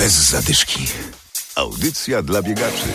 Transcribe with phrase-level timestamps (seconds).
[0.00, 0.86] Bez zadyszki.
[1.54, 2.88] Audycja dla biegaczy.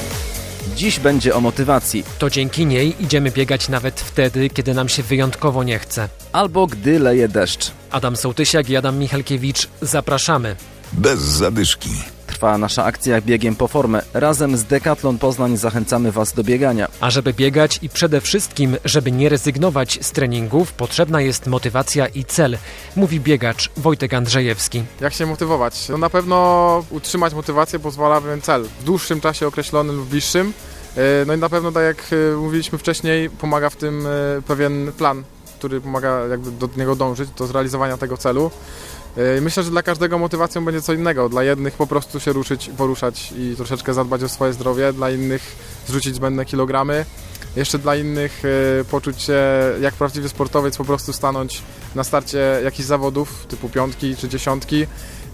[0.76, 5.64] Dziś będzie o motywacji, To dzięki niej idziemy biegać nawet wtedy, kiedy nam się wyjątkowo
[5.64, 6.10] nie chce.
[6.32, 7.72] albo gdy leje deszcz.
[7.92, 10.56] Adam Sołtysiak i Adam Michalkiewicz zapraszamy.
[10.94, 11.90] Bez zadyszki.
[12.36, 14.02] Trwa nasza akcja Biegiem po formę.
[14.14, 16.88] Razem z Decathlon Poznań zachęcamy Was do biegania.
[17.00, 22.26] A żeby biegać i przede wszystkim, żeby nie rezygnować z treningów, potrzebna jest motywacja i
[22.26, 22.58] cel,
[22.96, 24.84] mówi biegacz Wojtek Andrzejewski.
[25.02, 25.90] Jak się motywować?
[25.90, 30.54] No na pewno utrzymać motywację pozwala pewien cel w dłuższym czasie określonym lub bliższym.
[30.96, 34.92] Yy, No i na pewno, tak jak yy, mówiliśmy wcześniej, pomaga w tym yy, pewien
[34.98, 35.24] plan,
[35.66, 38.52] który pomaga jakby do niego dążyć, do zrealizowania tego celu.
[39.18, 41.30] Yy, Myślę, że dla każdego motywacją będzie co innego.
[41.30, 45.56] Dla jednych po prostu się ruszyć, poruszać i troszeczkę zadbać o swoje zdrowie, dla innych
[45.88, 47.06] zrzucić zbędne kilogramy.
[47.56, 49.40] Jeszcze dla innych yy, poczuć się
[49.82, 51.64] jak prawdziwy sportowiec, po prostu stanąć
[51.96, 54.88] na starcie jakichś zawodów typu piątki czy dziesiątki,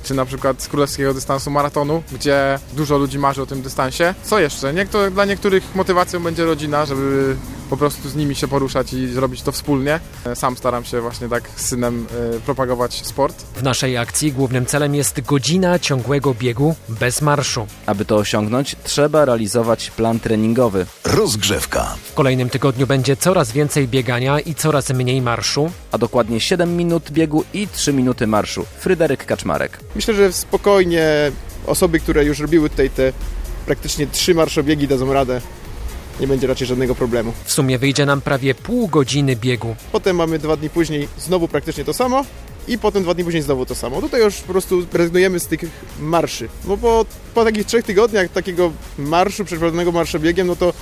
[0.04, 4.14] czy na przykład z królewskiego dystansu maratonu, gdzie dużo ludzi marzy o tym dystansie.
[4.24, 4.74] Co jeszcze?
[4.74, 7.36] Niektóre, dla niektórych motywacją będzie rodzina, żeby
[7.72, 10.00] po prostu z nimi się poruszać i zrobić to wspólnie.
[10.36, 13.44] Sam staram się właśnie tak z synem y, propagować sport.
[13.56, 17.68] W naszej akcji głównym celem jest godzina ciągłego biegu bez marszu.
[17.86, 20.86] Aby to osiągnąć, trzeba realizować plan treningowy.
[21.04, 21.96] Rozgrzewka.
[22.04, 25.72] W kolejnym tygodniu będzie coraz więcej biegania i coraz mniej marszu.
[25.92, 28.66] A dokładnie 7 minut biegu i 3 minuty marszu.
[28.80, 29.80] Fryderyk Kaczmarek.
[29.96, 31.32] Myślę, że spokojnie
[31.68, 33.14] osoby, które już robiły tutaj te
[33.66, 35.42] praktycznie trzy marszobiegi dadzą radę.
[36.22, 37.34] Nie będzie raczej żadnego problemu.
[37.44, 39.76] W sumie wyjdzie nam prawie pół godziny biegu.
[39.92, 42.26] Potem mamy dwa dni później znowu praktycznie to samo
[42.68, 44.02] i potem dwa dni później znowu to samo.
[44.02, 45.60] Tutaj już po prostu rezygnujemy z tych
[46.00, 46.50] marszy.
[46.68, 50.74] No bo po takich trzech tygodniach takiego marszu, przeprowadzonego marszobiegiem, no to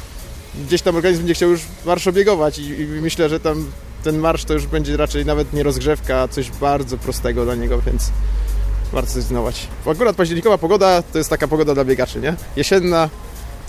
[0.68, 3.72] gdzieś tam organizm będzie chciał już marszobiegować i, i myślę, że tam
[4.04, 7.82] ten marsz to już będzie raczej nawet nie rozgrzewka, a coś bardzo prostego dla niego,
[7.82, 8.10] więc
[8.92, 9.68] warto zrezygnować.
[9.86, 12.36] Akurat październikowa pogoda to jest taka pogoda dla biegaczy, nie?
[12.56, 13.10] Jesienna,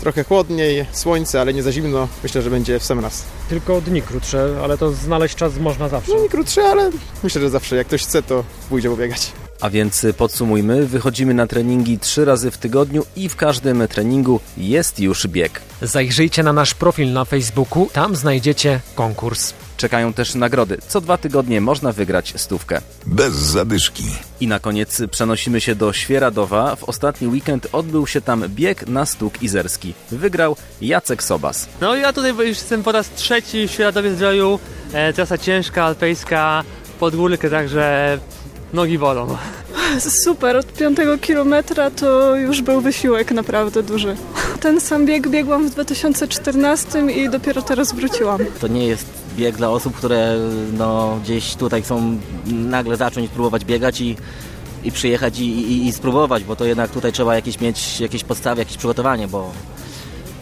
[0.01, 2.07] trochę chłodniej, słońce, ale nie za zimno.
[2.23, 3.23] Myślę, że będzie w sam raz.
[3.49, 6.11] Tylko dni krótsze, ale to znaleźć czas można zawsze.
[6.15, 6.91] No nie krótsze, ale
[7.23, 9.31] myślę, że zawsze jak ktoś chce, to pójdzie pobiegać.
[9.61, 14.99] A więc podsumujmy, wychodzimy na treningi 3 razy w tygodniu i w każdym treningu jest
[14.99, 15.61] już bieg.
[15.81, 19.53] Zajrzyjcie na nasz profil na Facebooku, tam znajdziecie konkurs.
[19.77, 20.77] Czekają też nagrody.
[20.87, 22.81] Co dwa tygodnie można wygrać stówkę.
[23.05, 24.03] Bez zadyszki.
[24.39, 26.75] I na koniec przenosimy się do Świeradowa.
[26.75, 29.93] W ostatni weekend odbył się tam bieg na stóg izerski.
[30.11, 31.67] Wygrał Jacek Sobas.
[31.81, 34.59] No ja tutaj już jestem po raz trzeci w Światowie Zdroju.
[34.93, 36.63] E, trasa ciężka, alpejska,
[36.99, 38.17] pod górkę, także
[38.73, 39.37] nogi bolą.
[39.99, 44.15] Super, od piątego kilometra to już był wysiłek naprawdę duży.
[44.59, 48.39] Ten sam bieg biegłam w 2014 i dopiero teraz wróciłam.
[48.61, 50.37] To nie jest bieg dla osób, które
[50.73, 54.17] no, gdzieś tutaj chcą nagle zacząć próbować biegać i,
[54.83, 58.61] i przyjechać i, i, i spróbować, bo to jednak tutaj trzeba jakieś mieć jakieś podstawy,
[58.61, 59.51] jakieś przygotowanie, bo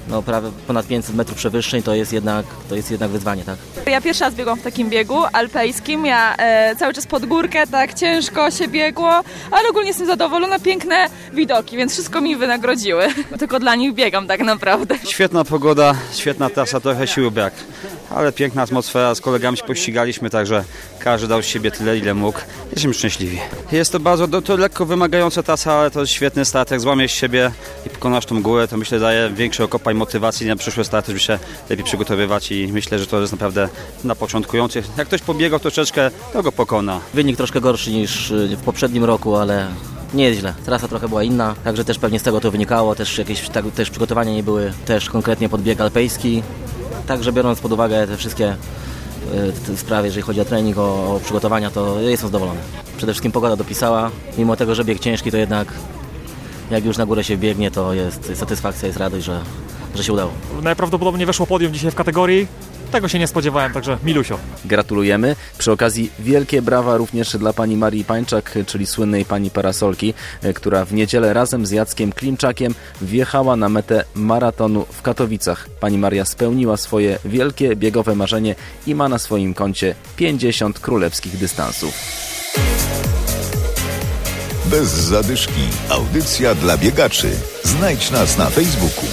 [0.09, 3.57] no, prawie ponad 500 metrów przewyższeń to jest jednak, to jest jednak wyzwanie, tak?
[3.87, 6.05] Ja pierwszy raz biegłam w takim biegu alpejskim.
[6.05, 9.21] Ja e, cały czas pod górkę, tak ciężko się biegło,
[9.51, 13.07] ale ogólnie jestem zadowolona, piękne widoki, więc wszystko mi wynagrodziły.
[13.39, 14.95] Tylko dla nich biegam tak naprawdę.
[15.03, 17.53] Świetna pogoda, świetna trasa, trochę siły brak,
[18.09, 20.63] ale piękna atmosfera, z kolegami się pościgaliśmy, także
[20.99, 22.39] każdy dał z siebie tyle, ile mógł.
[22.65, 23.39] Jesteśmy szczęśliwi.
[23.71, 27.51] Jest to bardzo to, lekko wymagająca trasa, ale to jest świetny start, jak złamiesz siebie
[27.85, 31.39] i pokonasz tą górę, to myślę daje większy okopań motywacji na przyszłe starty, żeby się
[31.69, 33.69] lepiej przygotowywać i myślę, że to jest naprawdę
[34.03, 34.85] dla początkujących.
[34.97, 36.99] Jak ktoś pobiegał troszeczkę, to go pokona.
[37.13, 39.67] Wynik troszkę gorszy niż y, w poprzednim roku, ale
[40.13, 40.53] nie jest źle.
[40.65, 42.95] Trasa trochę była inna, także też pewnie z tego to wynikało.
[42.95, 46.43] Też jakieś tak, też przygotowania nie były też konkretnie pod bieg alpejski.
[47.09, 48.55] Także biorąc pod uwagę te wszystkie
[49.67, 52.59] te sprawy, jeżeli chodzi o trening, o, o przygotowania, to jestem zadowolony.
[52.97, 54.11] Przede wszystkim pogoda dopisała.
[54.37, 55.73] Mimo tego, że bieg ciężki, to jednak
[56.71, 59.41] jak już na górę się biegnie, to jest satysfakcja, jest radość, że,
[59.95, 60.31] że się udało.
[60.61, 62.47] Najprawdopodobniej weszło podium dzisiaj w kategorii.
[62.91, 64.39] Tego się nie spodziewałem, także milusio.
[64.65, 65.35] Gratulujemy.
[65.57, 70.85] Przy okazji wielkie brawa również dla pani Marii Pańczak, czyli słynnej pani parasolki, e, która
[70.85, 75.69] w niedzielę razem z Jackiem Klimczakiem wjechała na metę maratonu w Katowicach.
[75.79, 78.55] Pani Maria spełniła swoje wielkie biegowe marzenie
[78.87, 81.93] i ma na swoim koncie 50 królewskich dystansów.
[84.65, 85.61] Bez zadyszki.
[85.89, 87.29] Audycja dla biegaczy.
[87.63, 89.05] Znajdź nas na Facebooku.